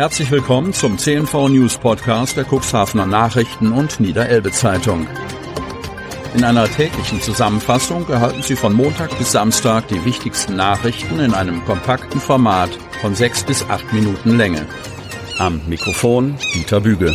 [0.00, 5.06] Herzlich willkommen zum CNV News Podcast der Cuxhavener Nachrichten und Niederelbe Zeitung.
[6.34, 11.62] In einer täglichen Zusammenfassung erhalten Sie von Montag bis Samstag die wichtigsten Nachrichten in einem
[11.66, 12.70] kompakten Format
[13.02, 14.64] von sechs bis acht Minuten Länge.
[15.38, 17.14] Am Mikrofon Dieter Büge.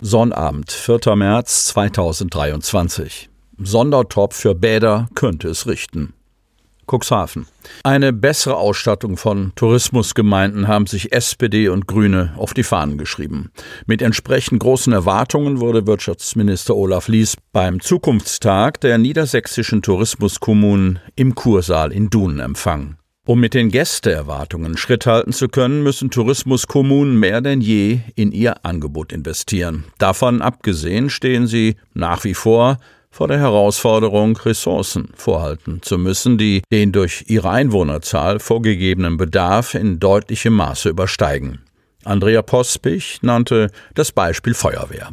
[0.00, 1.14] Sonnabend, 4.
[1.14, 3.28] März 2023.
[3.58, 6.14] Sondertop für Bäder könnte es richten.
[6.86, 7.46] Cuxhaven.
[7.82, 13.50] Eine bessere Ausstattung von Tourismusgemeinden haben sich SPD und Grüne auf die Fahnen geschrieben.
[13.86, 21.92] Mit entsprechend großen Erwartungen wurde Wirtschaftsminister Olaf Lies beim Zukunftstag der niedersächsischen Tourismuskommunen im Kursaal
[21.92, 22.98] in Dunen empfangen.
[23.26, 28.66] Um mit den Gästeerwartungen Schritt halten zu können, müssen Tourismuskommunen mehr denn je in ihr
[28.66, 29.84] Angebot investieren.
[29.96, 32.76] Davon abgesehen stehen sie nach wie vor
[33.14, 40.00] vor der Herausforderung, Ressourcen vorhalten zu müssen, die den durch ihre Einwohnerzahl vorgegebenen Bedarf in
[40.00, 41.60] deutlichem Maße übersteigen.
[42.02, 45.12] Andrea Pospich nannte das Beispiel Feuerwehr.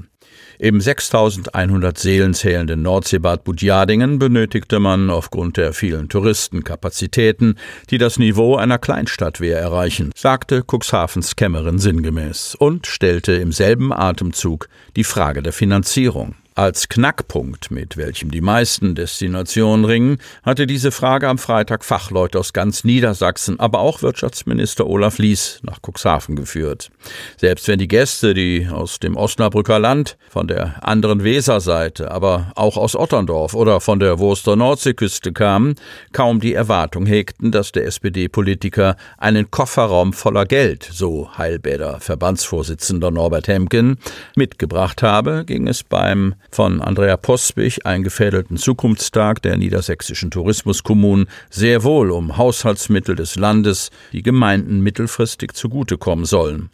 [0.57, 7.59] Im 6100 Seelen zählenden Nordseebad Budjadingen benötigte man aufgrund der vielen Touristenkapazitäten,
[7.91, 14.69] die das Niveau einer Kleinstadtwehr erreichen, sagte Cuxhavens Kämmerin sinngemäß und stellte im selben Atemzug
[14.95, 16.33] die Frage der Finanzierung.
[16.53, 22.51] Als Knackpunkt, mit welchem die meisten Destinationen ringen, hatte diese Frage am Freitag Fachleute aus
[22.51, 26.91] ganz Niedersachsen, aber auch Wirtschaftsminister Olaf Lies nach Cuxhaven geführt.
[27.37, 32.75] Selbst wenn die Gäste, die aus dem Osnabrücker Land, von der anderen Weserseite, aber auch
[32.75, 35.75] aus Otterndorf oder von der Wurster Nordseeküste kamen,
[36.11, 43.47] kaum die Erwartung hegten, dass der SPD-Politiker einen Kofferraum voller Geld, so Heilbäder Verbandsvorsitzender Norbert
[43.47, 43.99] Hemken,
[44.35, 52.11] mitgebracht habe, ging es beim von Andrea Postwig eingefädelten Zukunftstag der niedersächsischen Tourismuskommunen sehr wohl
[52.11, 56.69] um Haushaltsmittel des Landes, die Gemeinden mittelfristig zugutekommen sollen.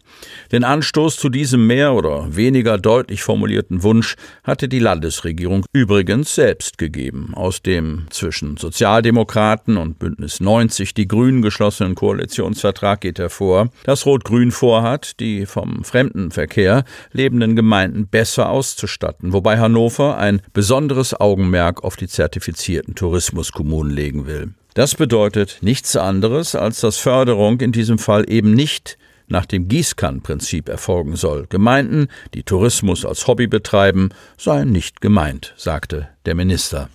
[0.52, 6.78] Den Anstoß zu diesem mehr oder weniger deutlich formulierten Wunsch hatte die Landesregierung übrigens selbst
[6.78, 7.32] gegeben.
[7.34, 14.50] Aus dem zwischen Sozialdemokraten und Bündnis 90 die Grünen geschlossenen Koalitionsvertrag geht hervor, dass Rot-Grün
[14.50, 22.08] vorhat, die vom Fremdenverkehr lebenden Gemeinden besser auszustatten, wobei Hannover ein besonderes Augenmerk auf die
[22.08, 24.54] zertifizierten Tourismuskommunen legen will.
[24.72, 28.96] Das bedeutet nichts anderes, als dass Förderung in diesem Fall eben nicht
[29.26, 31.44] nach dem Gießkannenprinzip erfolgen soll.
[31.50, 34.08] Gemeinden, die Tourismus als Hobby betreiben,
[34.38, 36.88] seien nicht gemeint, sagte der Minister.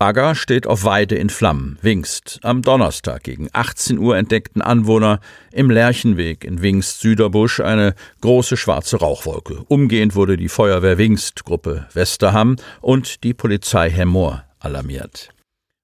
[0.00, 1.76] Bagger steht auf Weide in Flammen.
[1.82, 2.38] Wingst.
[2.44, 5.18] Am Donnerstag gegen 18 Uhr entdeckten Anwohner
[5.50, 9.64] im Lerchenweg in Wingst Süderbusch eine große schwarze Rauchwolke.
[9.66, 15.30] Umgehend wurde die Feuerwehr Wingst Gruppe Westerham und die Polizei Hemmoor alarmiert.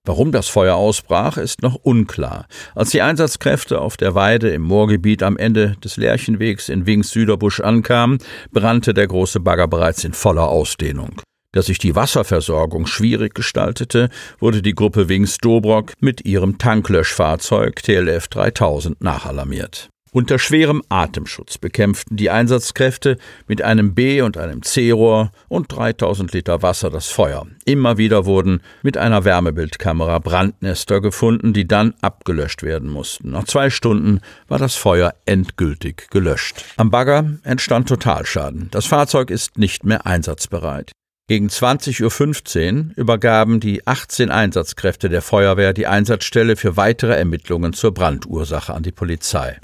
[0.07, 2.47] Warum das Feuer ausbrach, ist noch unklar.
[2.77, 7.59] Als die Einsatzkräfte auf der Weide im Moorgebiet am Ende des Lerchenwegs in Wings Süderbusch
[7.59, 8.19] ankamen,
[8.53, 11.21] brannte der große Bagger bereits in voller Ausdehnung.
[11.55, 14.11] Dass sich die Wasserversorgung schwierig gestaltete,
[14.41, 19.89] wurde die Gruppe Wings Dobrock mit ihrem Tanklöschfahrzeug TLF 3000 nachalarmiert.
[20.11, 26.63] Unter schwerem Atemschutz bekämpften die Einsatzkräfte mit einem B- und einem C-Rohr und 3000 Liter
[26.63, 27.47] Wasser das Feuer.
[27.65, 33.31] Immer wieder wurden mit einer Wärmebildkamera Brandnester gefunden, die dann abgelöscht werden mussten.
[33.31, 36.65] Nach zwei Stunden war das Feuer endgültig gelöscht.
[36.77, 38.69] Am Bagger entstand Totalschaden.
[38.73, 40.91] Das Fahrzeug ist nicht mehr einsatzbereit.
[41.27, 47.95] Gegen 20.15 Uhr übergaben die 18 Einsatzkräfte der Feuerwehr die Einsatzstelle für weitere Ermittlungen zur
[47.95, 49.59] Brandursache an die Polizei.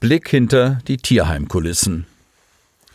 [0.00, 2.06] Blick hinter die Tierheimkulissen.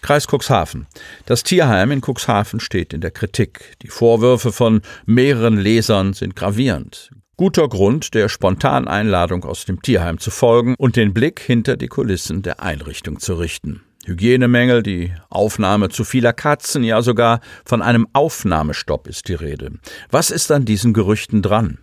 [0.02, 0.88] Kreis Cuxhaven.
[1.26, 3.78] Das Tierheim in Cuxhaven steht in der Kritik.
[3.82, 7.12] Die Vorwürfe von mehreren Lesern sind gravierend.
[7.38, 11.88] Guter Grund, der spontanen Einladung aus dem Tierheim zu folgen und den Blick hinter die
[11.88, 13.84] Kulissen der Einrichtung zu richten.
[14.06, 19.72] Hygienemängel, die Aufnahme zu vieler Katzen, ja sogar von einem Aufnahmestopp ist die Rede.
[20.12, 21.80] Was ist an diesen Gerüchten dran?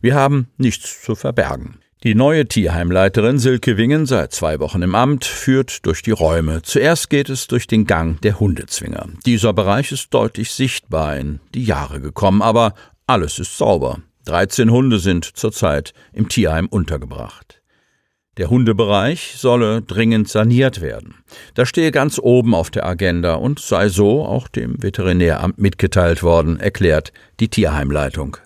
[0.00, 1.78] Wir haben nichts zu verbergen.
[2.04, 6.60] Die neue Tierheimleiterin Silke Wingen, seit zwei Wochen im Amt, führt durch die Räume.
[6.60, 9.08] Zuerst geht es durch den Gang der Hundezwinger.
[9.24, 12.74] Dieser Bereich ist deutlich sichtbar in die Jahre gekommen, aber
[13.06, 14.00] alles ist sauber.
[14.26, 17.62] 13 Hunde sind zurzeit im Tierheim untergebracht.
[18.36, 21.14] Der Hundebereich solle dringend saniert werden.
[21.54, 26.58] Das stehe ganz oben auf der Agenda und sei so auch dem Veterinäramt mitgeteilt worden,
[26.58, 28.36] erklärt die Tierheimleitung.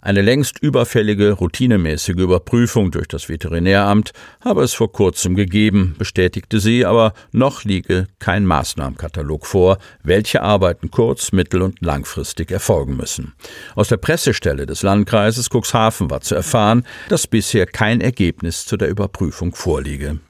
[0.00, 6.86] Eine längst überfällige, routinemäßige Überprüfung durch das Veterinäramt habe es vor kurzem gegeben, bestätigte sie,
[6.86, 13.34] aber noch liege kein Maßnahmenkatalog vor, welche Arbeiten kurz-, mittel- und langfristig erfolgen müssen.
[13.74, 18.90] Aus der Pressestelle des Landkreises Cuxhaven war zu erfahren, dass bisher kein Ergebnis zu der
[18.90, 20.20] Überprüfung vorliege.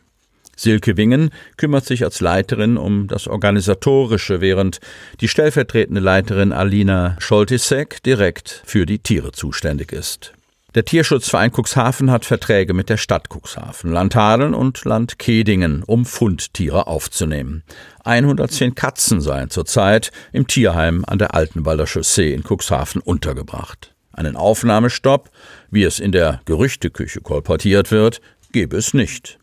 [0.59, 4.81] Silke Wingen kümmert sich als Leiterin um das Organisatorische, während
[5.21, 10.33] die stellvertretende Leiterin Alina Scholtisek direkt für die Tiere zuständig ist.
[10.75, 16.05] Der Tierschutzverein Cuxhaven hat Verträge mit der Stadt Cuxhaven, Land Hadeln und Land Kedingen, um
[16.05, 17.63] Fundtiere aufzunehmen.
[18.05, 23.95] 110 Katzen seien zurzeit im Tierheim an der Altenwalder Chaussee in Cuxhaven untergebracht.
[24.13, 25.31] Einen Aufnahmestopp,
[25.71, 28.21] wie es in der Gerüchteküche kolportiert wird,
[28.53, 29.39] gebe es nicht.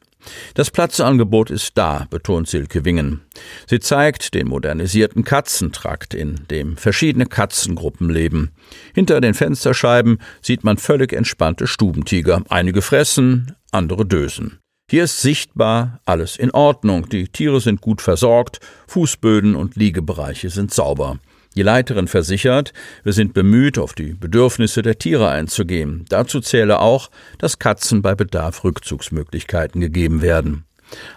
[0.54, 3.22] Das Platzangebot ist da, betont Silke Wingen.
[3.68, 8.51] Sie zeigt den modernisierten Katzentrakt, in dem verschiedene Katzengruppen leben.
[8.94, 12.44] Hinter den Fensterscheiben sieht man völlig entspannte Stubentiger.
[12.50, 14.60] Einige fressen, andere dösen.
[14.89, 17.10] Hier ist sichtbar alles in Ordnung.
[17.10, 21.18] Die Tiere sind gut versorgt, Fußböden und Liegebereiche sind sauber.
[21.56, 22.74] Die Leiterin versichert,
[23.04, 26.06] wir sind bemüht, auf die Bedürfnisse der Tiere einzugehen.
[26.10, 30.66] Dazu zähle auch, dass Katzen bei Bedarf Rückzugsmöglichkeiten gegeben werden.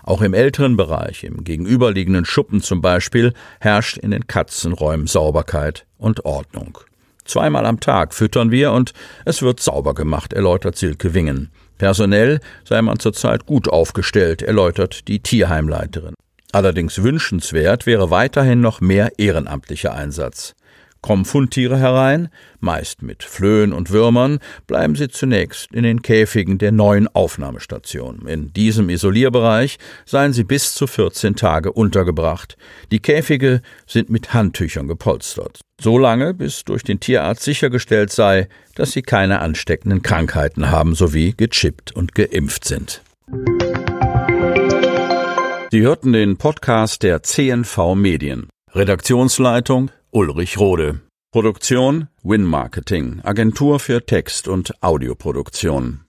[0.02, 6.24] Auch im älteren Bereich, im gegenüberliegenden Schuppen zum Beispiel, herrscht in den Katzenräumen Sauberkeit und
[6.24, 6.78] Ordnung.
[7.24, 8.94] Zweimal am Tag füttern wir und
[9.24, 11.50] es wird sauber gemacht, erläutert Silke Wingen.
[11.76, 16.14] Personell sei man zurzeit gut aufgestellt, erläutert die Tierheimleiterin.
[16.52, 20.54] Allerdings wünschenswert wäre weiterhin noch mehr ehrenamtlicher Einsatz.
[21.00, 22.28] Kommen Fundtiere herein,
[22.58, 28.26] meist mit Flöhen und Würmern, bleiben sie zunächst in den Käfigen der neuen Aufnahmestation.
[28.26, 32.56] In diesem Isolierbereich seien sie bis zu 14 Tage untergebracht.
[32.90, 35.60] Die Käfige sind mit Handtüchern gepolstert.
[35.80, 41.32] So lange, bis durch den Tierarzt sichergestellt sei, dass sie keine ansteckenden Krankheiten haben sowie
[41.36, 43.02] gechippt und geimpft sind.
[45.70, 48.48] Sie hörten den Podcast der CNV Medien.
[48.72, 51.00] Redaktionsleitung Ulrich Rode.
[51.30, 56.00] Produktion Win Marketing, Agentur für Text- und Audioproduktion.